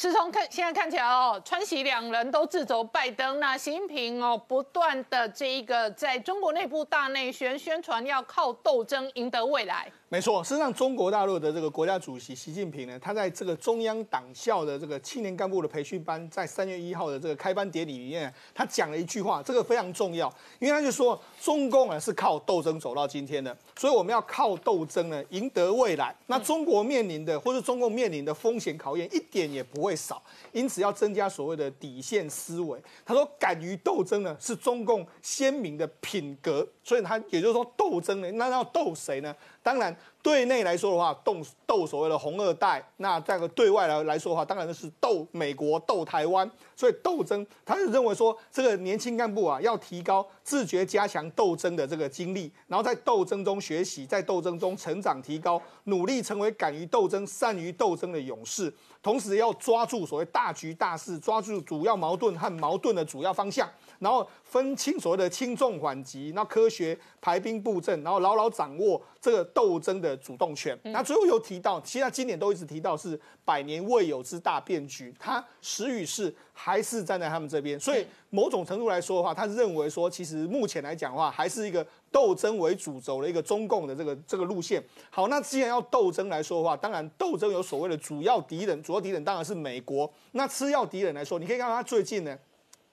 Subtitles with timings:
[0.00, 9.90] 是从看现在看起来哦，川西两人都自走拜登，那习近平哦不断的这一个在中国内部大内宣宣传要靠斗争赢得未来。
[10.10, 26.16] 没错，事实上，中国大陆的这个国家主席习近平呢，他在这个中央党校的这个青年干部的培训班，在三月一号的这个开班典礼里面，他讲了一句话，这个非常重要，因为他就说，中共啊是靠斗争走到今天的，所以我们要靠斗争呢赢得未来。
[26.26, 30.22] 那中国面临的或者中共面临的风险考验一点也不会少，
[30.52, 32.82] 因此要增加所谓的底线思维。
[33.04, 39.36] 他说，敢于斗争呢是中共鲜明的品格，所以他也就是说，斗争呢，那要斗谁呢？
[39.62, 39.94] 当然，
[40.28, 46.48] 对内来说的话，斗斗所谓的红二代；那这个对外来来说的话，当然是斗美国、斗台湾。
[46.76, 58.72] 所以斗争，他是认为说，这个年轻干部啊，要提高自觉、加强斗争的这个经历，然后在斗争中学习，在斗争中成长、提高，努力成为敢于斗争、善于斗争的勇士。
[59.02, 63.66] 同时要抓住所谓大局大势，抓住主要矛盾和矛盾的主要方向。
[63.98, 70.78] 然后分清所谓的轻重缓急，那科学排兵布阵，然后牢牢掌握这个斗争的主动权。
[70.84, 77.78] 那最后有提到，其实今年都一直提到是百年未有之大变局，他时与势还是站在他们这边。
[77.80, 84.82] 所以某种程度来说的话，他认为说，其实目前来讲的话，还是一个斗争为主轴的一个中共的这个这个路线。
[85.10, 90.12] 好，那既然要斗争来说的话，当然斗争有所谓的主要敌人，主要敌人当然是美国。
[90.32, 92.36] 那次要敌人来说，你可以看到他最近呢。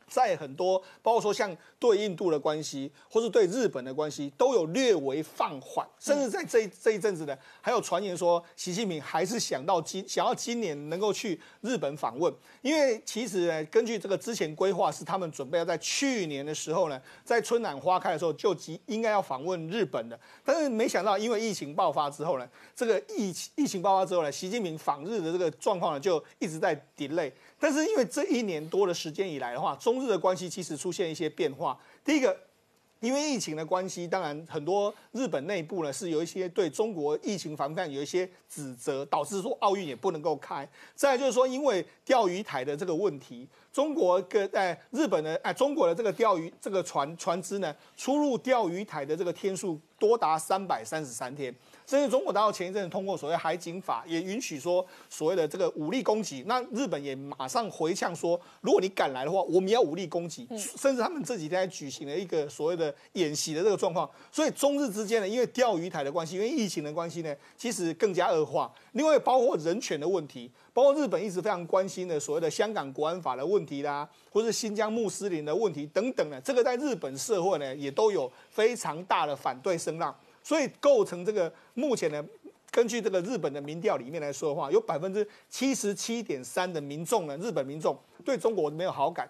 [0.08, 27.32] 在很多，包括说像对印度的关系，或是对日本的关系，都有略微放缓，甚至在这这一阵子呢，还有传言说习近平还是想到今想要今年能够去日本访问，因为其实呢，根据这个之前规划，是他们准备要在去年的时候呢，在春暖花开的时候就即应该要访问日本的，但是没想到因为疫情爆发之后呢，这个疫疫情爆发之后呢，习近平访日的这个状况呢就一直在 delay。
[27.58, 31.78] 但是因为这一年多的时间以来的话，中日的关系其实出现一些变化。
[32.04, 32.36] 第一个，
[33.00, 40.68] 因为疫情的关系，当然很多日本内部呢是有一些对中国疫情防范有一些指责，导致说奥运也不能够开。
[40.96, 51.54] 再就是说，因为钓鱼台的这个问题，中国跟在日本的哎中国的这个钓鱼这个船船只呢出入钓鱼台的这个天数多达三百三十三天。
[51.86, 56.44] 甚至中国大陆前一阵通过所谓海警法，也允许说所谓的这个武力攻击。
[56.48, 60.48] 那日本也马上回呛说，如果你敢来的话，我们要武力攻击。
[60.78, 64.10] 甚至他们这几天还举行了一个所谓的演习的这个状况。
[64.32, 68.72] 所以中日之间呢，因为钓鱼台的关系，因为疫情的关系呢，其实更加恶化。
[68.94, 80.16] 另外包括人权的问题，包括日本一直非常关心的所谓的香港国安法的问题啦，或是新疆穆斯林的问题等等呢，这个在日本社会呢，也都有非常大的反对声浪。
[80.46, 82.24] 所以构成这个目前呢，
[82.70, 89.28] 根据这个日本的民调里面来说的话，有百分之七十七点三的民众呢，日本民众对中国没有好感。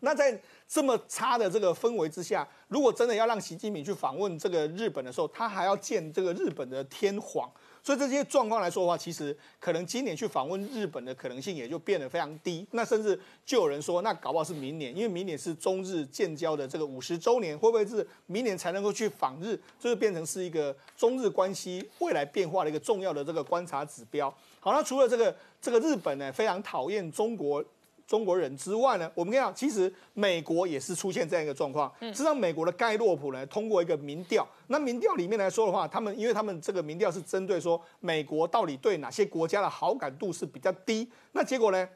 [0.00, 7.48] 那在这么差的这个氛围之下，如果真的要让习近平去访问这个日本的时候，他还要见这个日本的天皇。
[7.82, 12.66] 所以这些状况来说的话，其实可能今年去访问日本的可能性也就变得非常低。
[12.72, 19.56] 那甚至就有人说，那搞不好是明年，因为明年是中日建交的这个五十周年，会不会是明年才能够去访日？
[19.78, 24.32] 这就是变成是一个中日关系未来变化的一个重要的这个观察指标。
[24.60, 27.64] 好，那除了这个这个日本呢，非常讨厌中国。
[28.10, 31.88] 中国人之外呢，我们看，其实美国也是出现这样一个状况。
[32.00, 41.88] 实际上，美国的盖洛普呢，通过一个民调，那民调里面来说的话，他们因为他们这个民调是针对说美国到底对哪些国家的好感度是比较低，那结果呢，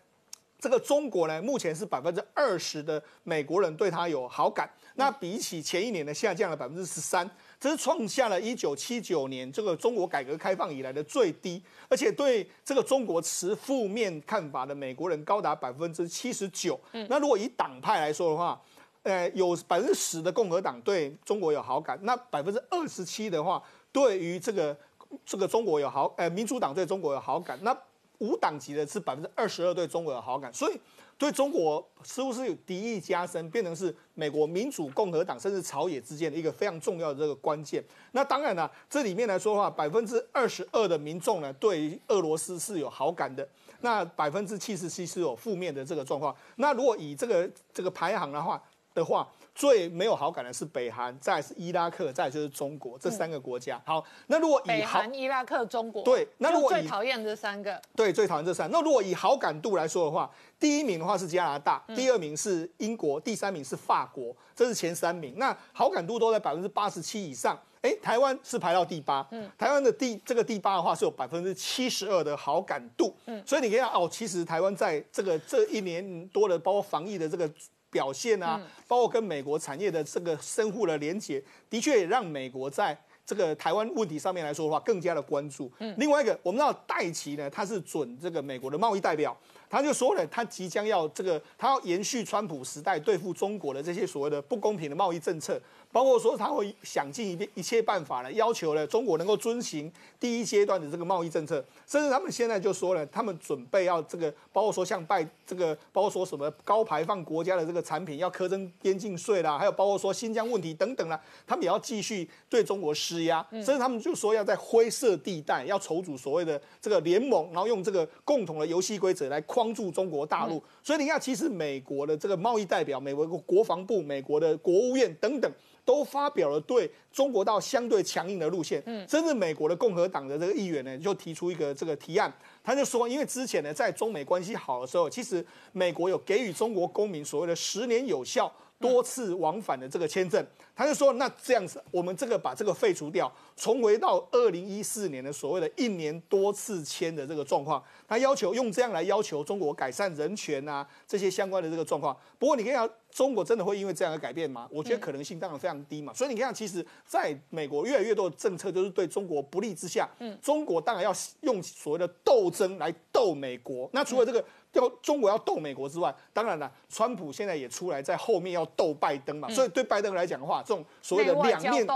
[0.61, 7.29] 这个中国呢，目前是百分之二十的美国人对他有好感，那比起前一年呢，下降了百分之十三。
[7.65, 16.79] 这是创下了一九七九年这个中国改革开放以来的最低，而且对这个中国持负面看法的美国人高达百分之七十九。
[17.09, 18.61] 那如果以党派来说的话，
[19.03, 24.77] 呃，有百分之十的共和党对中国有好感，那百分之二十七的话，对于这个
[25.25, 27.75] 这个中国有好，呃，民主党对中国有好感，那
[28.19, 30.79] 无党籍的是百分之二十二对中国有好感，所以。
[31.17, 37.83] 对中国似乎是有敌意加深，变成是美国民主共和党甚至朝野之间的一个非常重要的这个关键。
[38.13, 43.49] 那当然了，这里面来说的话，百分之二十二的民众呢，对俄罗斯是有好感的，
[43.81, 46.35] 那百分之七十七是有负面的这个状况。
[46.57, 48.63] 那如果以这个这个排行的话，
[48.93, 53.81] 的话，最没有好感的是北韩，再是伊拉克，再就是中国这三个国家。
[53.87, 58.69] 好，那如果以北韩、伊拉克、中国，对，那如果最讨厌这三个，对，最讨厌这三。
[58.71, 60.29] 那如果以好感度来说的话，
[60.59, 65.35] 第一名的话是加拿大，第二名是英国，第三名是法国，这是前三名。
[65.37, 67.59] 那好感度都在百分之八十七以上。
[67.83, 77.47] 哎，台湾是排到第八，嗯，台湾的第这个第八的话是有百分之七十二的好感度，嗯，所以你可以看哦，其实台湾在这个这一年多的包括防疫的这个
[77.95, 85.71] 表现啊，包括跟美国产业的这个深厚的连接，的确也让美国在这个台湾问题上面来说的话更加的关注。
[85.79, 89.37] 嗯，另外一个我们知道戴奇呢，他是准这个美国的贸易代表。
[89.75, 95.61] 他就说了，他即将要这个，他要延续川普时代对付中国的这些所谓的不公平的贸易政策，
[95.91, 99.91] 包括说他会想尽一一切办法呢，要求呢中国能够遵循
[100.21, 119.41] 第一阶段的这个贸易政策，甚至他们现在就说了，他们准备要这个，包括说像拜这个，包括说什么高排放国家的这个产品要苛征边境税啦，还有包括说新疆问题等等啦，他们也要继续对中国施压，甚至他们就说要在灰色地带要筹组所谓的这个联盟，然后用这个共同的游戏规则来。
[119.47, 125.51] 框住中国大陆，所以你看，其实美国的这个贸易代表、美国国防部、美国的国务院等等，
[125.85, 128.83] 都发表了对中国到相对强硬的路线。
[128.87, 132.33] 嗯，甚至美国的共和党的这个议员呢，就提出一个这个提案，
[132.65, 138.53] 他就说，因为之前呢，在中美关系好的时候，其实美国有给予中国公民所谓的十年有效。
[138.79, 140.45] 多次往返的这个签证，
[140.77, 147.83] 他就说，那这样子，我们这个把这个废除掉，重回到二零一四年的所谓的一年多次签的这个状况。
[148.07, 152.15] 他要求用这样来要求中国改善人权啊，这些相关的这个状况。
[152.39, 154.69] 不过你看，中国真的会因为这样而改变吗？
[154.71, 156.13] 我觉得可能性当然非常低嘛。
[156.13, 163.89] 所以你看，其实在美国越来越多的政策就是对中国不利之下，嗯，中国当然要用所谓的斗争来斗美国。
[163.93, 164.45] 那除了这个。
[164.75, 171.87] 要中国要斗美国之外，当然了，川普现在也出来在后面要斗拜登嘛，所以对拜登来讲的话，这种所谓的两面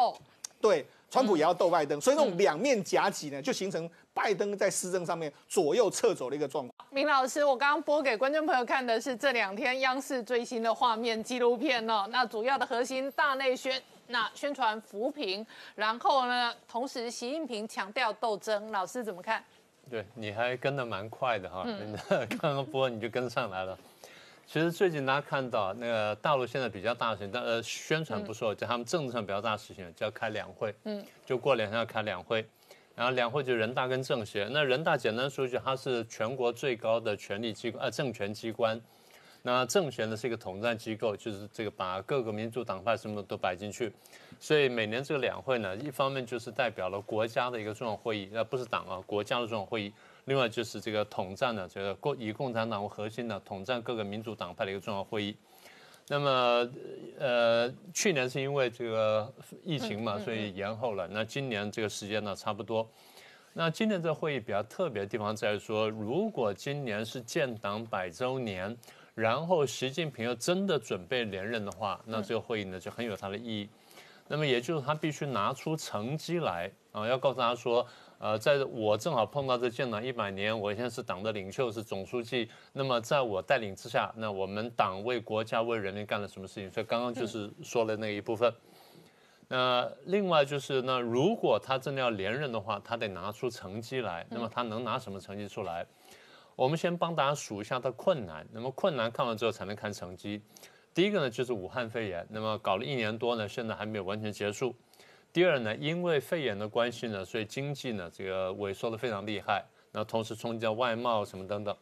[0.60, 6.88] 对川普也要斗拜登，所以那种两面夹击呢，就形成拜登在施政上面左右撤走的一个状况。
[6.90, 15.46] 明老师，我刚刚播给观众朋友看的是这两天央视最新的画面纪录片哦，那主要的核心大内宣，那宣传扶贫，
[15.76, 19.42] 然后呢，同时习近平强调斗争，老师怎么看？
[19.90, 21.66] 对，你还跟得蛮快的哈，
[22.40, 23.78] 刚刚 播你就跟上来了。
[24.46, 32.46] 其实最近大家看到那个大陆现在比较大的事情，但呃宣传不说，就他们政治上比较大的事情，就要开两会，嗯，就过两天要开两会，
[32.94, 34.48] 然后两会就人大跟政协。
[34.50, 38.80] 那人大简单说一句，它是全国最高的权力机关，呃政权机关。
[39.42, 43.92] 那政协呢是一个统战机构，就是这个把各个民主党派什么都摆进去，
[44.40, 49.92] 所以每年这个两会呢，一方面就是代表了国家的一个重要会议，那不是党啊，国家的重要会议；
[50.26, 55.36] 另外就是这个统战的这个共以共产党为核心的统战各个民主党派的一个重要会议。
[56.08, 56.70] 那么，
[57.18, 59.32] 呃，去年是因为这个
[59.64, 61.08] 疫情嘛，所以延后了。
[61.08, 62.88] 那今年这个时间呢，差不多。
[63.52, 68.76] 那今年这个会议比较特别的地方在于说，如果今年是建党百周年。
[69.14, 73.68] 然后习近平又真的准备连任的话，那这个会议呢就很有它的意义。
[74.28, 77.86] 那么也就是他必须拿出成绩来啊，要告诉他说，
[78.18, 82.50] 呃，在我正好碰到这建党一百年，我现在是党的领袖，是总书记。
[82.72, 86.70] 那么在我带领之下，那我们党为国家为人民干了什么事情？
[86.70, 88.52] 所以刚刚就是说了那一部分。
[89.48, 94.26] 那另外就是呢如果他真的要连任的话，他得拿出成绩来。
[94.28, 95.86] 那么他能拿什么成绩出来？
[96.54, 98.46] 我们先帮大家数一下他困难。
[98.52, 100.42] 那么困难看完之后才能看成绩。
[100.98, 104.74] 第一个呢就是武汉肺炎，那么搞了一年多呢，现在还没有完全结束。
[105.32, 109.64] 第二呢，因为肺炎的关系呢，所以经济呢这个萎缩的非常厉害。
[109.92, 111.72] 那同时冲击到外贸什么等等。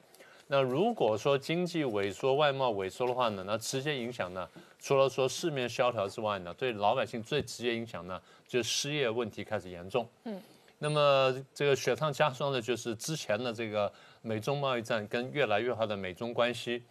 [0.49, 4.47] 那如果说经济萎缩、外贸萎缩的话呢，那直接影响呢，
[4.79, 10.07] 除了说市面萧条之外呢，对老百姓最直接影响呢，就失业问题开始严重。
[10.25, 10.39] 嗯。
[10.79, 13.91] 那么这个雪上加霜的就是之前的这个。
[14.23, 16.83] 美中贸易战跟越来越好的美中关系，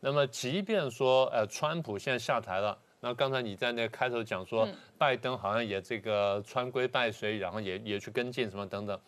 [0.00, 4.66] 那么即便说呃，川普现在下台了，那刚才你在那个开头讲说，
[4.96, 8.98] 拜登好像也这个川规拜随，然后也也去跟进什么等等，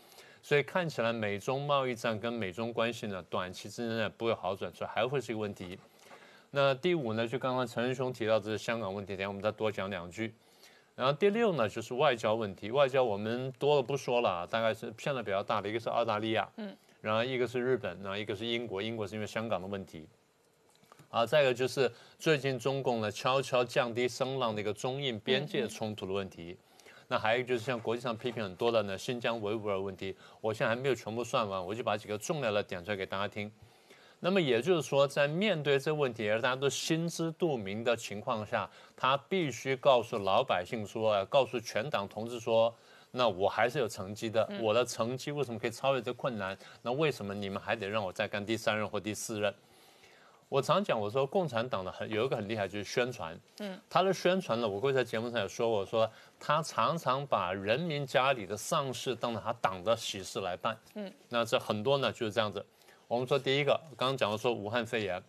[0.42, 5.78] 所以看起来美中贸易战跟美中关系呢，短期之内不会好转，所以还会是一个问题。
[6.50, 10.34] 那第五呢，就刚刚陈仁兄提到这是香港问题，等下我们再多讲两句。
[10.94, 16.76] 然后第六呢，就是外交问题，外交我们多了不说了，大概是现在比较大的一个是澳大利亚，嗯。
[17.00, 20.06] 然后一个是日本，然后一个是英国，英国是因为香港的问题，
[21.12, 26.56] 啊，再一个就是最近中共呢悄悄降低声浪的一个中印边界冲突的问题，
[27.06, 33.52] 那还有一个就是像国际上批评很多的呢新疆维吾尔问题，我现在还没有全部算完，我就把几个重要的点出来给大家听。
[34.20, 42.74] 那么也就是说，在面对这个问题而大家都心知肚明的情况下，他必须告诉老百姓说，告诉全党同志说，
[43.10, 46.56] 那我还是有成绩的，我的成绩为什么可以超越这困难？
[46.80, 49.54] 那为什么你们还得让我再干第三任或第四任？
[50.52, 56.06] 我常讲，我说共产党的很有一个很厉害就是宣传，嗯，他的宣传呢，我会在节目上也说，我说
[56.38, 62.62] 他常常把人民家里的丧事当成他党的喜事来办，嗯，那这很多呢就是这样子。
[63.08, 65.22] 我们说第一个，刚刚讲到说武汉肺炎，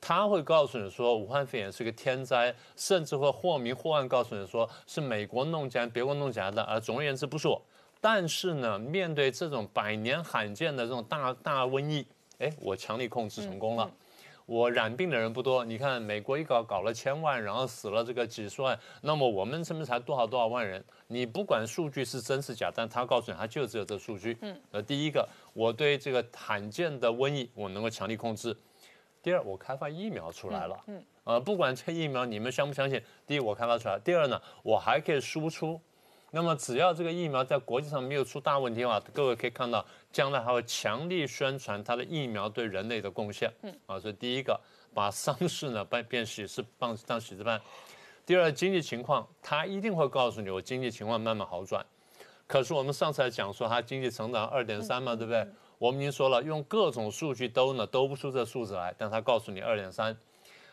[0.00, 7.60] 他会告诉你说武汉肺炎是个天灾，甚至会或明或暗告诉你说是美国弄假、别国弄假的，而总而言之不是我。
[8.00, 12.06] 但是呢，面对这种百年罕见的这种大大瘟疫，
[12.38, 13.90] 哎，我强力控制成功了。
[14.50, 20.84] 我染病的人不多，你看美国一搞搞了千万，然后死了这个几十万，那么我们这边才多少多少万人？
[21.06, 24.36] 你不管数据是真是假，但他告诉你，他就只有这数据。
[24.40, 28.52] 嗯，呃，第一个，我对这个罕见的瘟疫我能够强力控制；
[29.22, 30.76] 第二，我开发疫苗出来了。
[30.88, 35.80] 嗯，呃，不管这疫苗你们相不相信，第一我开发出来，第二呢，我还可以输出。
[36.32, 43.52] 那么只要这个疫苗在国际上没有出大问题的话，各位可以看到，将来还会强力宣传它的疫苗对人类的贡献。
[43.62, 44.58] 嗯，啊，所以第一个
[44.94, 47.60] 把丧事呢办变喜事办当喜事办。
[48.24, 51.84] 第二，经济情况，他一定会告诉你，我经济情况慢慢好转。
[52.46, 55.44] 可是我们上次还讲说，它经济成长二点三嘛，对不对？
[55.78, 60.16] 我们已经说了，用各种数据都呢都不出这数字来，但他告诉你二点三。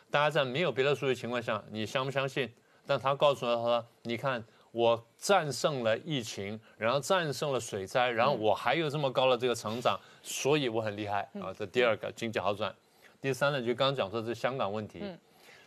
[0.08, 2.48] 大家在没有别的数据情况下，你相不相信？
[2.86, 4.44] 但他告诉他说，你看。
[4.70, 11.52] 我战胜了疫情，然后战胜了水灾，然后我还有这么高的这个成长，所以我很厉害啊！
[11.56, 12.74] 这第二个经济好转。
[13.20, 15.02] 第三呢，就刚刚讲说这香港问题。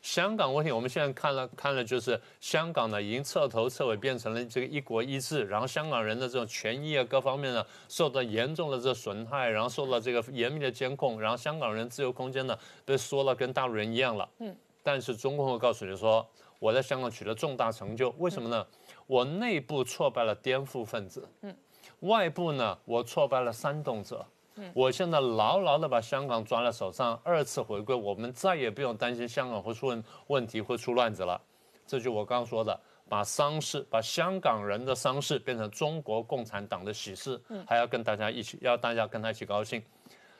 [0.01, 14.27] 香港问题，我们现在看了看了，就是香港呢已经彻头彻尾变成了这个一国一制，然后香港人的这种权益啊各方面呢受到严重的这损害，然后受到这个严密的监控，然后香港人自由空间呢被缩了跟大陆人一样了。
[14.39, 14.55] 嗯。
[14.81, 16.27] 但是中共会告诉你说，
[16.58, 18.65] 我在香港取得重大成就，为什么呢？
[19.08, 21.55] 我内部挫败了颠覆分子，嗯，
[22.01, 31.41] 外部呢，我挫败了煽动者，嗯，我现在牢牢的把香港抓在手上，二次回归，我们再也不用担心香港会出问问题，会出乱子了。
[31.86, 32.79] 这就我刚刚说的，
[33.10, 39.84] 把丧事，把香港人的丧事变成中国共产党的喜事，嗯，还要跟大家一起，要大家跟他一起高兴。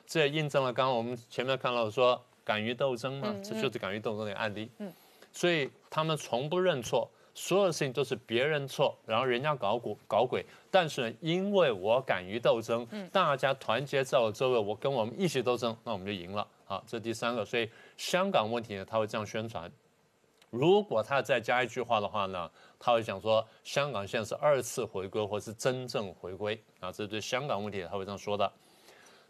[0.06, 4.92] 这也印证了刚刚我们前面看到说敢于斗争嘛，这就是敢于斗争的案例，嗯，
[5.32, 7.10] 所以他们从不认错。
[7.34, 16.46] 所有的事情都是别人错，然后人家搞鬼搞鬼，但是呢，因为我敢于斗争，大家团结在我周围，我跟我们一起斗争，那我们就赢了。
[16.64, 19.70] 好，这第三个，所以香港问题呢，他会这样宣传。
[20.50, 28.52] 如果他再加一句话的话呢，他会讲说香港现在是二次回归，或是真正回归啊，这是对香港问题他会这样说的。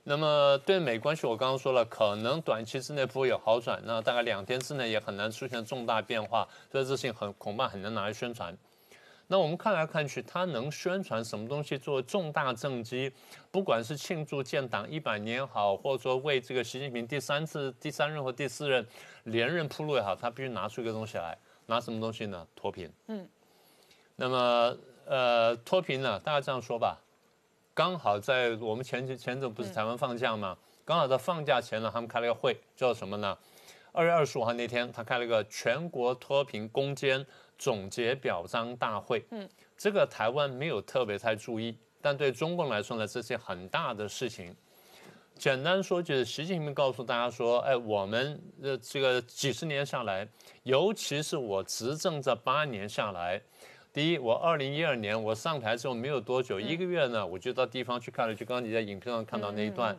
[0.05, 8.57] 那么对美关系，我刚刚说了，可能短期之内不会有好转，那大概两天之内也很难出现重大变化，所以这事情很恐怕很难拿来宣传。
[9.29, 13.11] 那我们看来看去，他能宣传什么东西作为重大政绩？
[13.51, 18.87] 不管是庆祝建党一百年也好，或者说为这个习近平第三次、第三任或第四任
[19.25, 22.47] 连任铺路也好，他必须拿出一个东西来，拿什么东西呢？
[22.57, 22.93] 脱贫。
[23.07, 23.27] 嗯。
[24.17, 27.02] 那么呃，脱贫呢，大家这样说吧。
[27.75, 30.57] 刚好在我们前前前阵不是台湾放假嘛？
[30.85, 33.37] 刚好在放假前呢，他们开了个会，叫什么呢？
[33.93, 37.25] 二月二十五号那天，他开了一个全国脱贫攻坚
[37.57, 39.25] 总结表彰大会。
[39.31, 44.55] 嗯，这个台湾没有特别太注意，但对中共来说呢，这是很大的事情。
[45.39, 50.29] 简单说就是习近平告诉大家说：“哎，我们呃这个几十年下来，
[50.65, 53.41] 尤其是我执政这八年下来。”
[53.93, 59.95] 第一，我二零一二年我上台之后没有多久，一个月呢，我就到地方去看了，就刚刚你在影片上看到那一段。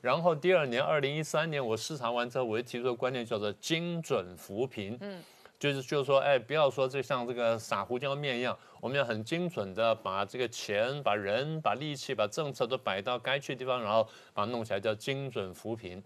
[0.00, 5.22] 然后第二年，二零一三年我视察完之后，我就提出个观念叫做精准扶贫，嗯，
[5.60, 14.02] 就是就是说，哎，不要说这像这个撒胡椒面一样，我们要很精准的把这个钱、把人、把力气、把政策都摆到该去的地方，然后
[14.34, 16.02] 把它弄起来叫精准扶贫。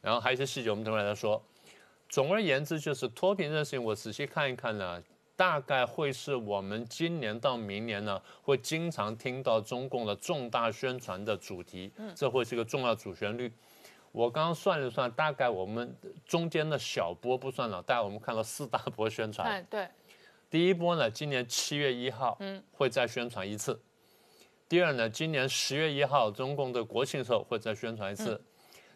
[0.00, 1.42] 然后还有一些细节，我们等会再说。
[2.08, 5.02] 总而言之，就是脱贫这事情，我仔细看一看呢。
[5.38, 13.48] 大概会是我们今年到明年呢，会经常听到中共的重大宣传的主题，这会是一个重要主旋律。
[14.10, 15.94] 我刚刚算了算，大概我们
[16.26, 19.64] 中间的小波不算了，大概我们看到四大波宣传。
[19.70, 19.86] 对，
[20.50, 23.80] 第一波呢，今年七月一号，嗯，会再宣传一次。
[24.68, 28.42] 第二呢，今年十月一号，中共的国庆时候会再宣传一次。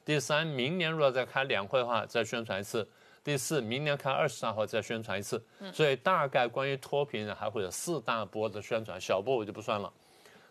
[0.05, 2.89] 第三，明年如果再开两会的话，再宣传一次。
[3.25, 9.93] 第四，明年看二十三号再宣传一次，所以大概关于脱贫呢，还会有四大波的宣传，小波我就不算了。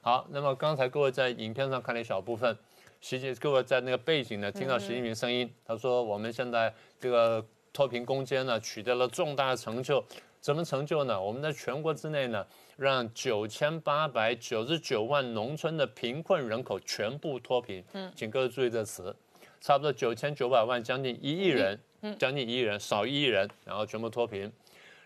[0.02, 2.58] 好，那么刚才各位在影片上看了一小部分，
[3.02, 10.04] 习近各位在那个背景呢听到习近平声音，他说我们现在这个脱贫攻坚呢取得了重大的成就，
[10.40, 11.22] 怎么成就呢？
[11.22, 12.46] 我们在全国之内呢，
[12.78, 17.84] 让九千八百九十九万农村的贫困人口全部脱贫。
[17.94, 19.16] 嗯，请各位注意这词，
[19.60, 21.80] 差不多九千九百万，将近一亿人，
[22.18, 24.52] 将近一亿人，少一亿人，然后全部脱贫。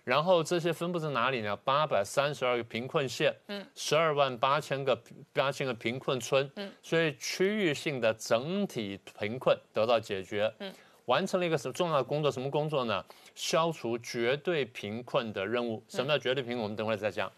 [0.03, 1.55] 然后这些分布在哪里呢？
[1.63, 4.95] 八百三十二个贫困县，嗯，十二万八千个
[5.33, 10.71] 八千个贫困村，嗯，所以区域性的整体贫困得到解决，嗯，
[11.05, 12.31] 完成了一个什么重要的工作？
[12.31, 13.03] 什么工作呢？
[13.33, 15.83] 消除绝对贫困的任务。
[15.89, 16.61] 什么叫绝对贫困？
[16.61, 17.31] 我们等会儿再讲。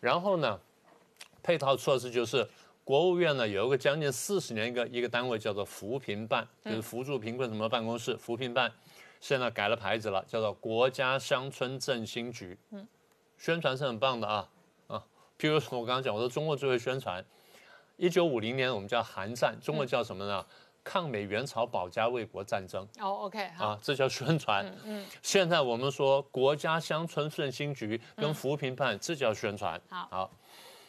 [0.00, 0.58] 然后呢，
[1.42, 2.48] 配套措施就是
[2.84, 8.72] 国务院呢有一个将近四十年一个一个单位叫做扶贫办，就是扶助贫困什么办公室，扶贫办。
[9.20, 12.56] 现在改了牌子了，叫做国家乡村振兴局。
[12.70, 12.86] 嗯，
[13.36, 14.48] 宣传是很棒的啊
[14.86, 15.04] 啊！
[15.38, 17.24] 譬如说我刚刚讲，我说中国最会宣传。
[17.96, 20.44] 一九五零年我们叫韩战，中国叫什么呢？
[20.84, 22.86] 抗美援朝保家卫国战争。
[23.00, 24.64] 哦，OK，啊，这叫宣传。
[24.84, 29.80] 嗯，现在我们说国家乡村振兴局跟扶贫办，这叫宣传。
[29.88, 30.30] 好，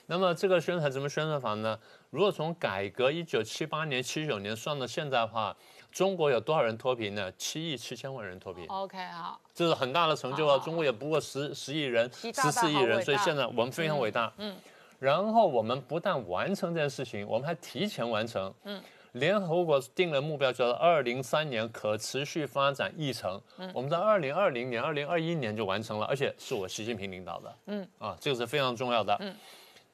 [0.05, 1.79] 那么这个宣传怎么宣传法呢？
[2.11, 5.55] 如果从改革一九七八年、七九年算到现在的话。
[5.91, 7.31] 中国有多少人脱贫呢？
[7.37, 8.65] 七亿七千万人脱贫。
[8.67, 10.57] OK，好，这是很大的成就啊！
[10.59, 14.31] 中国也不过十十亿人，十四亿人，所以现在我们非常伟大。
[14.37, 14.55] 嗯，
[14.99, 18.53] 然后我们不但完成这件事情，我们还提前完成。
[18.65, 18.81] 嗯，
[19.13, 23.41] 联合国定了目标，叫做二零三年可持续发展议程。
[23.57, 27.55] 嗯，我们在二零二零年、二零二一年就完成了，而且是我习近平领导的。
[27.65, 29.17] 嗯，啊，这个是非常重要的。
[29.21, 29.35] 嗯，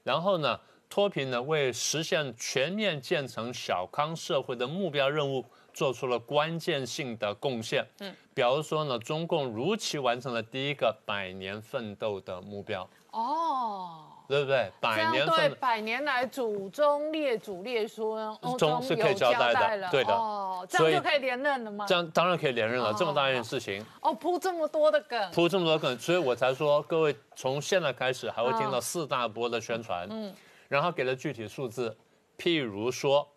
[0.04, 0.60] 然后呢，
[0.90, 5.44] 脱贫呢，为实现全面建成小康社会的目标任务。
[5.76, 7.86] 做出了关键性的贡献。
[8.00, 12.90] 嗯，比如说呢，中共如期完成了第一个百年奋斗的目标。
[13.12, 14.72] 哦，对不对？
[14.80, 20.14] 百年对百年来祖宗列祖列孙中是可以交代的，对的。
[20.14, 21.86] 哦，这样就可以连任了吗？
[21.86, 22.94] 这样当然可以连任了。
[22.94, 23.86] 这么大一件事情。
[24.02, 25.32] 哦，铺这么多的梗。
[25.32, 30.08] 铺这么多梗，所以我才说，各位从现在开始还会听到四大波的宣传。
[30.10, 30.34] 嗯，
[30.70, 31.96] 然后给了具体数字，
[32.38, 33.28] 譬如说。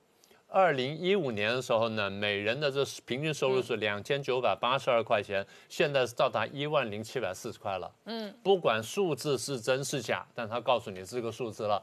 [0.51, 7.91] 二零一五年的时候呢，每人的这平均收入是两千九百八十二块钱，现在是到达一万零七百四十块了。
[8.07, 11.83] 嗯，不管数字是真是假，但他告诉你这个数字了。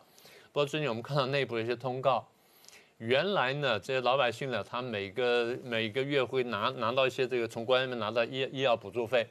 [0.52, 2.28] 不过最近我们看到内部的一些通告，
[2.98, 9.28] 原来呢这些老百姓呢，他每个每个月会拿拿到一些这个从官员们拿到医医药补助费，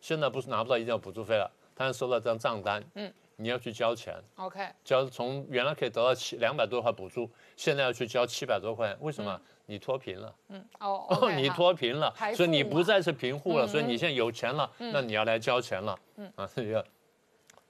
[0.00, 2.82] 现在不是拿不到医药补助费了，他收到这张账单。
[2.94, 3.12] 嗯。
[3.40, 9.40] 你要去交钱，OK，交从原来可以得到七两百多块补助，现在要去交七百多块，为什么？
[9.66, 16.32] 你脱贫了，嗯，哦， 你脱贫了，所以你不再是贫户了，所以你现在有钱了，那你要来交钱了，嗯。
[16.34, 16.84] 啊，这个，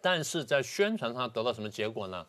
[0.00, 2.24] 但是在宣传上得到什么结果呢？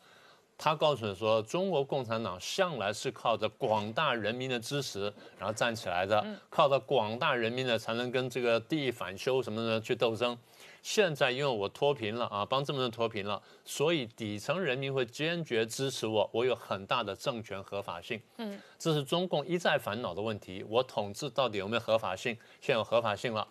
[0.61, 10.37] 他告诉你说，中国共产党向来是靠着广大人民的支持，然后站起来的，靠着广大人民的，才能跟这个地反修什么的去斗争。
[10.83, 18.21] 现在因为我脱贫了啊，帮这么多人脱贫了，所以底层人民会坚决支持我，我有很大的政权合法性。
[18.35, 20.65] 嗯，这是中共一再烦恼的问题。
[20.67, 22.37] 我统治到底有没有合法性？
[22.59, 23.47] 现在有合法性了。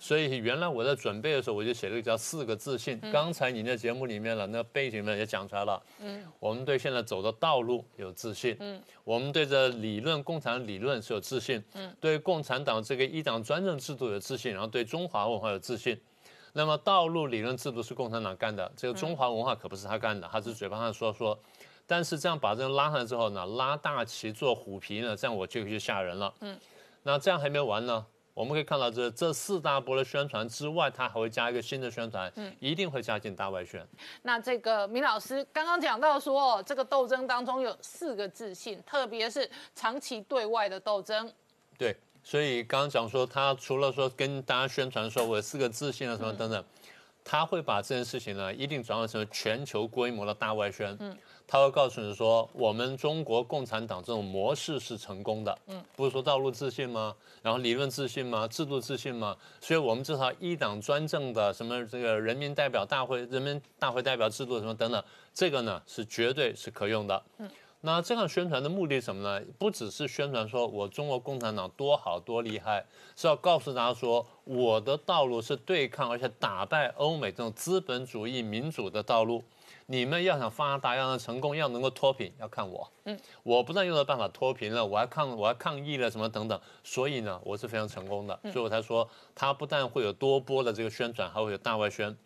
[0.00, 2.98] 所以原来我在准备的时候，我就写了一个叫四个自信。
[3.12, 5.80] 刚才你在节目里面了，那背景呢也讲出来了。
[6.00, 8.56] 嗯，我们对现在走的道路有自信。
[8.60, 11.62] 嗯，我们对这理论共产理论是有自信。
[11.74, 16.00] 嗯，对共产党这个一党专政制度有自信，然后对中华文化有自信。
[16.54, 21.38] 那么道路理论制度是共产党干的，这个中华文化可不是他干的，他是嘴巴上说说。
[21.86, 26.32] 但是这样把人拉上来之后呢，拉大旗做虎皮呢，这样我就就吓人了。
[26.40, 26.58] 嗯，
[27.02, 33.86] 那这样还没完呢，我们可以看到这这四大波的宣传之外，他还会加一个新的宣传，嗯，一定会加进大外宣。
[34.22, 41.32] 那这个明老师刚刚讲到说，这个斗争当中有四个自信，特别是长期对外的斗争。
[41.78, 41.96] 对。
[42.22, 46.62] 所以刚刚讲说，他除了说跟大家宣传说我有四个自信啊什么等等，
[47.24, 50.94] 他会把这件事情呢一定转换成全球规模的大外宣。
[51.00, 51.16] 嗯，
[51.50, 55.58] 他会告诉你说，我们中国共产党这种模式是成功的。
[55.66, 57.12] 嗯，不是说道路自信吗？
[57.42, 58.46] 然后理论自信吗？
[58.46, 59.36] 制度自信吗？
[59.60, 65.02] 所以我们这套一党专政的什么这个人民代表大会、人民大会代表制度什么等等，
[65.34, 67.20] 这个呢是绝对是可用的。
[67.38, 67.50] 嗯。
[67.80, 69.44] 那这样宣传的目的什么呢？
[69.58, 72.86] 不只是宣传说我中国共产党多好多厉害，
[73.16, 79.42] 是要告诉大家说我的道路是对抗而且打败欧美这种资本主义民主的道路。
[79.90, 82.88] 你们要想发达，要能成功，要能够脱贫，要看我。
[83.06, 86.60] 嗯，我不但用了办法脱贫了，我还抗，我还抗议了什么等等。
[86.84, 88.38] 所以呢，我是非常成功的。
[88.52, 92.16] 所以我才说，他不但会有多波的这个宣传，还会有大外宣。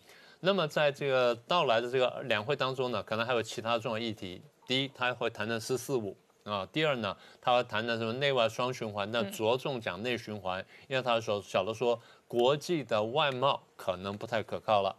[0.41, 4.43] 那么在这个到来的这个两会当中呢，可能还有其他重要议题。
[4.67, 6.69] 第一，他会谈谈“四四五”，啊。
[6.71, 11.99] 第二呢，他会谈谈什么内外双循环，但着重讲内循环，因为他说小的说
[12.29, 14.95] 国际的外贸可能不太可靠了。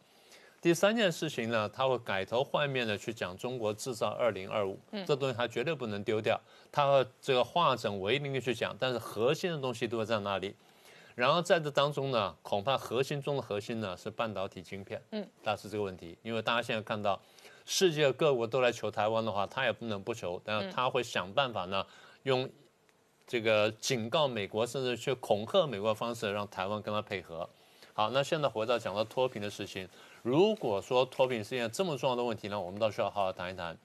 [0.65, 10.56] 第三件事情呢，他会改头换面的去讲中国制造二零二五，这东西他绝对不能丢掉，他会这个化整为零的去讲，但是核心的东西都会在那里。
[11.13, 17.21] 然后在这当中呢，恐怕核心中的核心呢是半导体晶片，嗯，但是这个问题，因为大家现在看到
[17.67, 21.86] 世界各国都来求台湾的话，他也不能不求，但是他会想办法呢，
[22.23, 22.49] 用
[23.28, 27.47] 这个警告美国，甚至去恐吓美国的方式，让台湾跟他配合。
[27.93, 29.88] 好，那现在回到讲到脱贫的事情。
[30.26, 33.78] 如果说脱贫是一件这么重要的问题呢，我们倒需要好好谈一谈。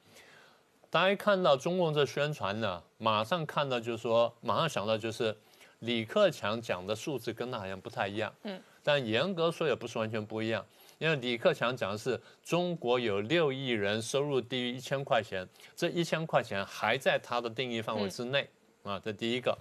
[0.88, 5.37] 大家看到中共这宣传呢，马上看到就是说，马上想到就是
[5.81, 8.33] 李克强讲的数字跟他好像不太一样。
[8.44, 8.59] 嗯。
[8.83, 10.64] 但严格说也不是完全不一样，
[10.96, 18.48] 因为李克强讲的是中国有六亿人收入低于一千块钱，这一千块钱还在他的定义范围之内
[18.83, 19.55] 啊，这第一个。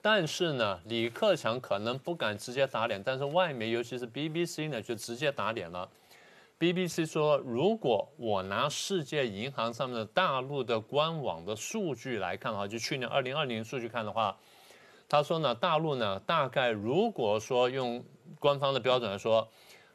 [0.00, 5.86] 但是呢，李克强可能不敢直接打脸，但是外媒尤其是 BBC 呢，就直接打脸了。
[6.58, 14.36] BBC 说，如果我拿世界银行上面的大陆的官网的数据来看的话，就去年二零二零数据看的话，
[15.08, 18.02] 他说呢，大陆呢大概如果说用
[18.38, 19.46] 官方的标准来说，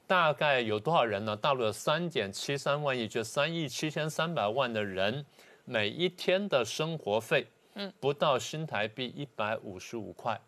[0.06, 1.36] 大概有多少人呢？
[1.36, 5.26] 大陆有三点七三万亿，就三亿七千三百万的人，
[5.64, 10.40] 每一天的生活费，嗯，不到新台币一百五十五块，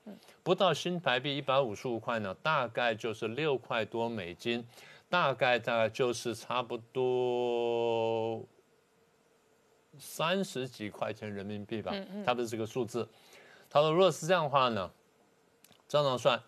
[0.44, 4.66] 不到新台币一百五十五块呢，大概就是六块多美金。
[5.12, 8.42] 大概大概就是差不多
[10.00, 11.92] 三十几块钱人民币吧，
[12.26, 13.06] 差不多这个数字。
[13.70, 14.90] 他说，如果是这样的话呢，
[15.86, 16.42] 这样算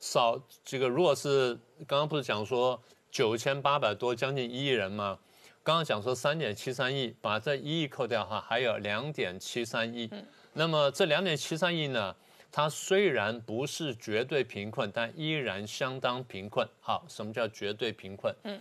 [0.00, 1.54] 少这个，如果是
[1.86, 5.16] 刚刚不是讲说九千八百多，将近一亿人吗？
[5.62, 10.10] 刚刚讲说三点七三亿，把这一亿扣掉哈，还有两点七三亿。
[10.54, 12.16] 那么这两点七三亿呢？
[12.50, 16.66] 它虽然不是绝对贫困，但依然相当贫困。
[16.80, 18.34] 好，什么叫绝对贫困？
[18.44, 18.60] 嗯，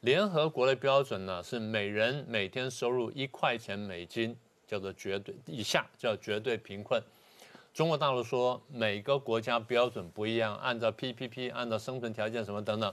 [0.00, 7.02] 联合国的标准呢是每人每天收入一块钱美金，叫做绝对以下叫绝对贫困。
[7.72, 12.92] 中国大陆说每个国家标准不一样，按照 PPP，按照生存条件什么等等。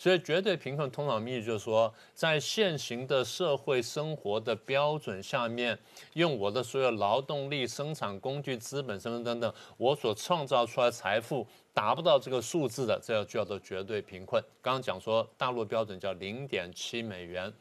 [0.00, 5.78] 所以，绝对贫困通常意义就是说，在现行的社会生活的标准下面，
[6.14, 14.42] 用我的所有劳动力、生产工具、资本身份等等，我所创造出来财富达不到这个数字的，这叫叫做绝对贫困。
[14.62, 17.52] 刚刚讲说，大陆标准叫零点七美元，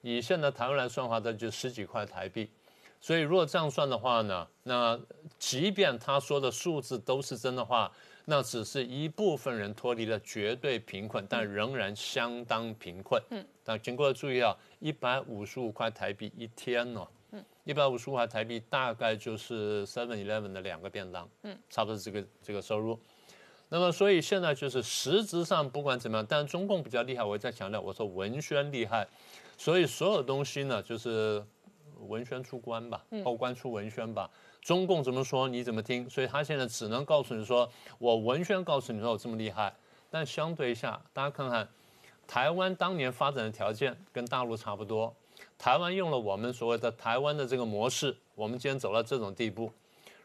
[0.00, 2.48] 以现在台湾来算的话，这就十几块台币。
[3.00, 4.96] 所以，如果这样算的话呢，那
[5.40, 7.90] 即便他说的数字都是真的话。
[8.26, 13.22] 那只是一部分人脱离了绝对贫困，但仍然相当贫困。
[13.30, 22.98] 嗯，但经过注意啊，一百五十五块台币一天呢，嗯，一百五十五块台币大概就是 Seven Eleven 的两个便当，嗯，差不多这个这个收入。
[23.68, 29.06] 那么，所以现在就是实质上不管怎么样，但中共比较厉害，我再强调，我说文宣厉害，
[29.58, 31.44] 所以所有东西呢，就是
[32.08, 34.30] 文宣出关吧，后关出文宣吧。
[34.64, 39.70] 中共怎么说你怎么听，所以他现在只能告诉你说，我文宣告诉你说我这么厉害。
[40.10, 41.68] 但相对一下，大家看看，
[42.26, 45.14] 台湾当年发展的条件跟大陆差不多，
[45.58, 49.70] 台湾用了我们所谓的台湾的这个模式，我们今天走到这种地步。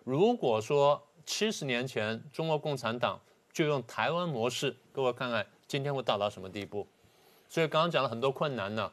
[0.06, 3.20] 如果说七十年前中国共产党
[3.52, 6.88] 就用台湾模式，各位看看今天会到达什么地步？
[7.50, 8.90] 所以刚刚讲了很多困难呢，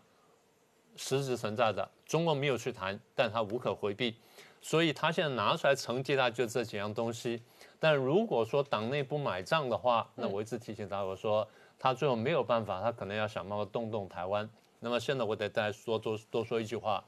[0.97, 4.17] 实质存在的，中国没有去谈，但他无可回避。
[4.69, 7.41] 所以他现在拿出来成绩，他就这几样东西。
[7.79, 11.47] 但如果说党内不买账的话，那我一直提醒他，我说
[11.79, 14.51] 他最后没有办法，他可能要想办法动动台湾。
[14.81, 17.05] 那么现在我得再说多多说一句话：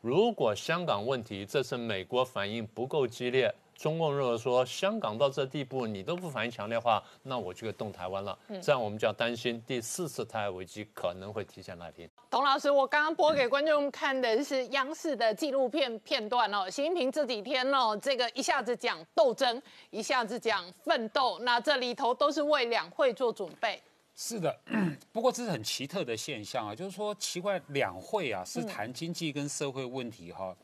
[0.00, 3.52] 如果香港问题这次美国反应不够激烈。
[3.74, 8.38] 中共如果说香港到这地步你都不反应强烈的话，那我就会动台湾了。
[8.62, 12.08] 这样我们就要担心第四次台海危机可能会提前来临。
[12.30, 16.68] 董老师，我刚刚播给观众看的是央视的纪录片片段哦。
[16.70, 19.60] 习近平这几天哦，这个一下子讲斗争，
[19.90, 23.80] 一下子讲奋斗，那这里头都是为两会做准备。
[24.16, 24.56] 是的，
[25.12, 30.54] 不过这是很奇特的现象啊，就是说奇怪，两会啊是谈经济跟社会问题哈。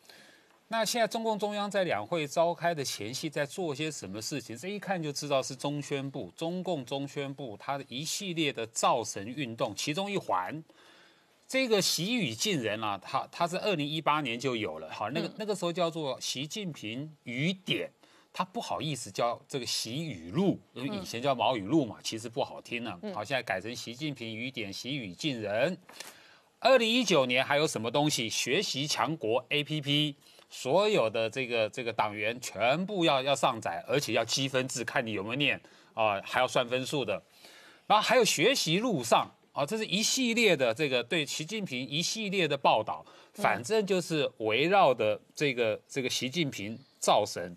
[0.73, 4.57] 那现在中共中央在两会召开的前夕在做些什么事情？
[4.57, 10.63] 这一看就知道是中宣部，中共中宣部它的一系列的造神运动其中一环。
[11.49, 17.91] 这个习语近人啊，他他是二零一八年就有了，好，那个那个时候叫做习近平语典，
[18.33, 22.97] 他不好意思叫这个习语录，因为以前叫毛语录嘛，其实不好听呢。
[23.13, 25.77] 好，现在改成习近平语典，习语近人。
[26.61, 28.29] 二零一九年还有什么东西？
[28.29, 30.15] 学习强国 A P P。
[30.51, 35.59] 所有的这个这个党员全部要要上载，而且要积分制，看你有没有念
[35.95, 37.23] 啊，还要算分数的。
[37.87, 47.57] 然后还有学习路上啊，这是一系列的这个对习近平一系列的报道，反正就是围绕的这个这个习近平造神。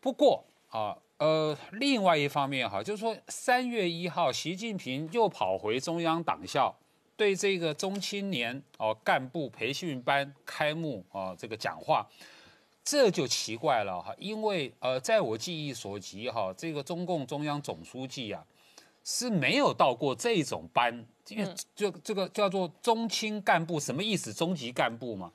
[0.00, 6.74] 不过啊，呃，另外一方面哈，就是说三月一号，习近平又跑回中央党校。
[7.18, 12.06] 对这个中青年哦干部培训班开幕啊这个讲话，
[12.84, 18.46] 这就奇怪了哈，因为呃在我记忆所及哈，这个中共中央总书记啊
[19.02, 24.32] 是没有到过这种班，因为就这个叫做中青干部什么意思？
[24.32, 25.32] 中级干部嘛，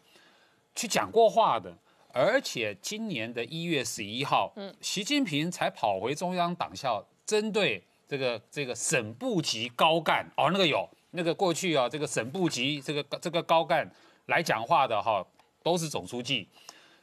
[0.74, 1.78] 去讲过话的，
[2.13, 10.89] 而且今年的一月十一号，嗯，习近平才跑回中央党校，针对这个这个省部级高干哦那个有。
[11.15, 13.88] 那个过去啊，这个省部级这个这个高干
[14.26, 15.26] 来讲话的哈，
[15.62, 16.47] 都是总书记，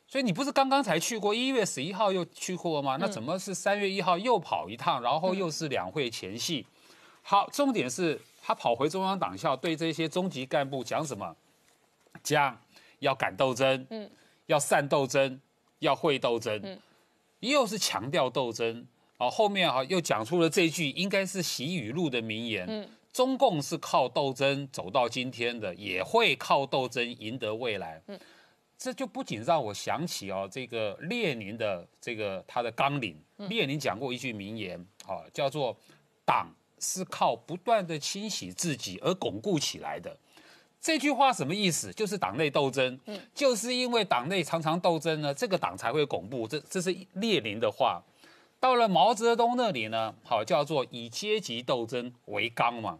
[0.06, 2.96] 所以你不是刚刚才去过，一月十一号又去过吗？
[3.00, 6.66] 那怎么是三月一号又跑一趟，然后又是两会前夕？
[7.22, 11.36] 好，重点是他跑回中央党校，对这些中级干部讲什么？
[12.22, 12.58] 讲
[12.98, 14.10] 要敢斗争，嗯，
[14.46, 15.40] 要善斗争，
[15.78, 16.78] 要会斗争，嗯，
[17.40, 18.84] 又是强调斗争，
[19.18, 22.88] 哦，后面哈又讲出了这句应该是习语录的名言，嗯。
[23.20, 28.00] 中共是靠斗争走到今天的，也会靠斗争赢得未来。
[28.06, 28.18] 嗯，
[28.78, 33.14] 这就不仅让我想起哦，这个列宁的这个他的纲领。
[33.36, 35.76] 列宁讲过一句名言，啊，叫做
[36.24, 40.16] “党是靠不断的清洗自己而巩固起来的”。
[40.80, 41.92] 这句话什么意思？
[41.92, 42.98] 就是党内斗争。
[43.04, 46.48] 嗯，就是因为党内常常斗争呢，这个党才会巩固。
[46.48, 48.02] 这这是列宁的话。
[48.58, 52.98] 到了毛泽东那里呢，好叫做以阶级斗争为纲嘛，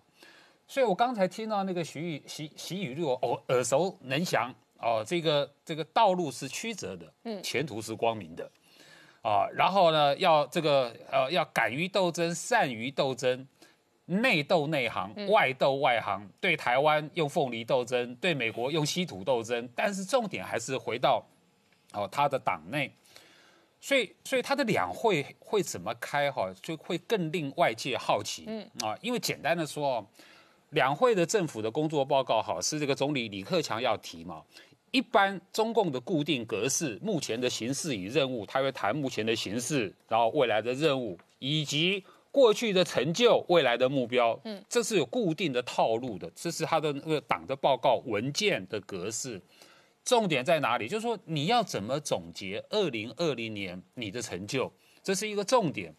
[0.70, 8.48] 所以我刚才听到那个徐语习习语录，哦耳熟能详哦，这个这个道路是曲折的，嗯，前途是光明的，
[9.20, 13.44] 啊，然后呢要这个呃要敢于斗争，善于斗争，
[14.04, 21.26] 内斗内行，外斗外行，对台湾用凤梨斗争，对美国用稀土斗争，但是重点还是回到
[21.94, 22.94] 哦他的党内。
[23.82, 28.44] 所以，所以他的两会会怎么开哈，就会更令外界好奇。
[28.46, 30.06] 嗯啊，因为简单的说，
[30.70, 34.42] 两会的政府的工作报告哈，是这个总理李克强要提嘛。
[34.92, 44.38] 一般中共的固定格式，目前的形势与任务，他会谈目前的形势，然后未来的任务，以及过去的成就、未来的目标。
[44.44, 49.40] 嗯，这是有固定的套路的，这是他的那个党的报告文件的格式。
[50.04, 50.88] 重点在哪里？
[50.88, 54.72] 就是说你要怎么总结二零二零年你的成就，
[55.04, 55.94] 这是一个重点。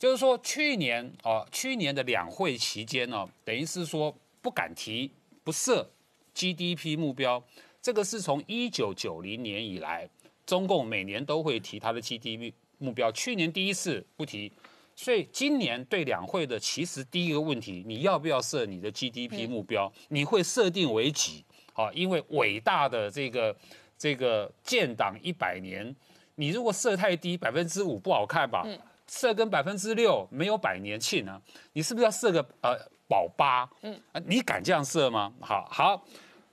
[0.00, 5.10] 就是说去年啊，去年的两会期间呢，等于是说不敢提、
[5.44, 5.86] 不设
[6.34, 7.44] GDP 目标，
[7.82, 10.08] 这个是从一九九零年以来，
[10.46, 14.50] 中共每年都会提它的 GDP 目标，去年第一次不提，
[14.96, 19.92] 所以今年对两会的其实第一个问题，你要不要设你的 GDP 目标？
[20.08, 21.44] 你会设定为几？
[21.74, 23.54] 啊，因为伟大的这个
[23.98, 25.94] 这个建党一百年，
[26.36, 28.66] 你如果设太低，百分之五不好看吧？
[29.10, 31.42] 设跟百分之六没有百年庆啊，
[31.72, 33.68] 你是不是要设个呃保八？
[33.82, 35.32] 嗯，啊，你敢这样设吗？
[35.40, 36.06] 好好，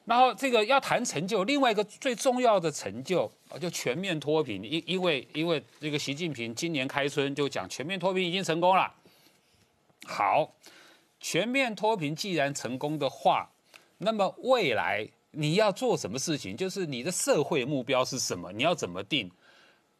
[0.05, 8.91] 然后这个要谈成就，另外一个最重要的成就就全面脱贫，因因为因为这个习近平今年开春就讲全面脱贫已经成功了。
[10.07, 10.55] 好，
[11.19, 13.51] 全面脱贫既然成功的话，
[13.99, 15.07] 那么未来。
[15.31, 16.57] 你要做什么事情？
[16.57, 18.51] 就是你的社会目标是什么？
[18.51, 19.29] 你要怎么定？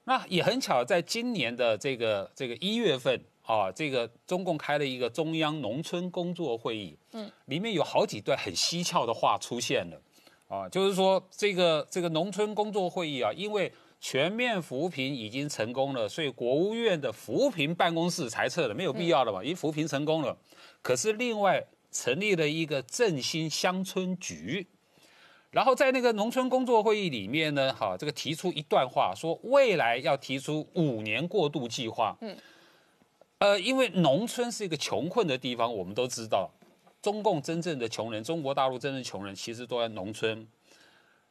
[0.08, 10.02] 那也很巧，在今年的这个这个一月份啊，这个中共开了一个中央农村工作会议，嗯，里面有好几段很蹊跷的话出现了，
[10.48, 20.38] 啊，就是说这个这个农村工作会议啊，因为全面扶贫已经成功了，所以国务院的扶贫办公室裁撤了，没有必要了嘛，因为扶贫成功了。
[20.82, 24.66] 可是另外成立了一个振兴乡村局。
[25.50, 32.16] 然后在那个农村工作会议里面呢，哈，这个提出一段话，说未来要提出五年过渡计划。
[32.22, 32.38] 嗯，
[33.40, 36.52] 呃，因为农村是一个穷困的地方，我们都知道，
[37.02, 40.46] 中共真正的穷人，中国大陆真正穷人其实都在农村。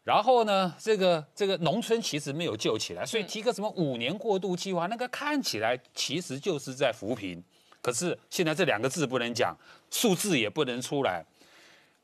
[0.02, 7.42] 然后呢，这个这个农村其实没有救起来，所以提个什么五年过渡计划，那个看起来其实就是在扶贫。
[7.82, 9.56] 可是现在这两个字不能讲，
[9.90, 11.24] 数字也不能出来。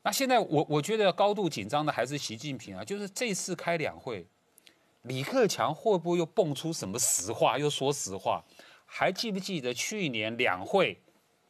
[0.03, 4.25] 那现在我我觉得高度紧张的还是习近平啊，就是这次开两会，
[5.03, 8.43] 李克强会不会又蹦出什么实话，又说实话？
[8.85, 11.01] 还记不记得去年两会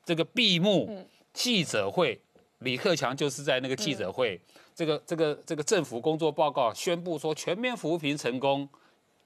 [0.05, 2.21] 这个闭幕记者会，
[2.59, 4.39] 李克强就是在那个记者会，
[4.73, 8.69] 这个这个这个政府工作报告宣布说全面扶贫成功。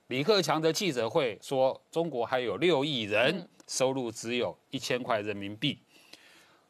[0.08, 5.78] 李克强的记者会说，中国还有六亿人收入只有一千块人民币。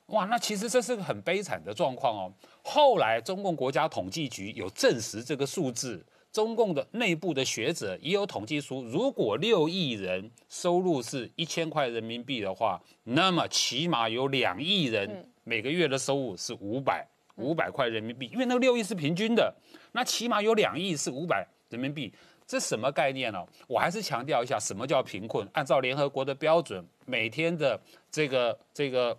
[0.07, 2.33] 哇，那其实这是个很悲惨的状况哦。
[2.63, 19.53] 后来中共国家统计局有证实这个数字，中共的内部的学者也有统计出，如果六亿人收入是一千块人民币的话，那么起码有两亿人每个月的收入是五百五百块人民币，因为那个六亿是平均的，
[19.91, 22.13] 那起码有两亿是五百人民币。
[22.45, 23.45] 这什么概念呢？
[23.67, 25.45] 我还是强调一下，什么叫贫困？
[25.51, 27.77] 按照联合国的标准，每天的
[28.09, 29.17] 这个这个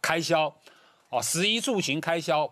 [0.00, 0.54] 开销，
[1.10, 2.50] 哦，食衣住行开销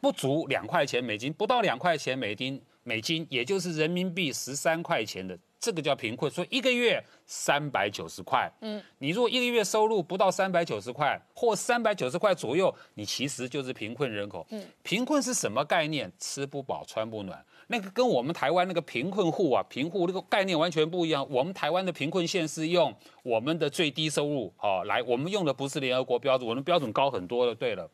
[0.00, 6.30] 不足两块钱美金，不到两块钱美金，美金也就是人民币十三块钱的，这个叫贫困。
[6.30, 14.46] 所以一个月三百九十块，嗯，你如果一个月收入不到三百九十块，或三百九十块左右，你其实就是贫困人口。
[14.50, 16.10] 嗯，贫困是什么概念？
[16.18, 17.44] 吃不饱穿不暖。
[17.70, 21.26] 那个跟我们台湾那个贫困户啊，贫户那个概念完全不一样。
[21.30, 27.54] 我们台湾的贫困线是用我们的最低收入哦来，我们用的不是联合国标准，我们标准高很多的。
[27.54, 27.88] 对了，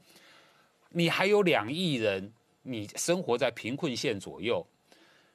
[0.90, 2.32] 你还有两亿人，
[2.62, 4.64] 你生活在贫困线左右，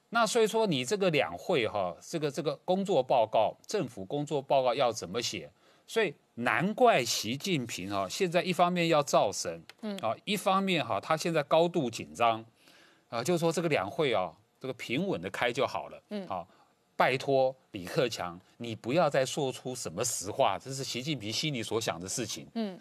[0.08, 5.52] 那所以说你这个两会哈，这个这个工作报告，政府工作报告要怎么写？
[5.86, 12.46] 所以难怪习近平啊，现在一方面要造神，嗯啊，一方面哈，他现在高度紧张。
[13.10, 16.02] 啊，就是说这个两会啊，这个平稳的开就好了。
[16.12, 16.48] 嗯，好，
[16.96, 22.48] 拜托李克强，你不要再说出什么实话，这是习近平心里所想的事情。
[22.56, 22.80] 嗯。